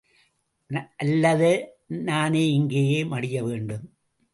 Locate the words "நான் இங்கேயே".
2.03-3.03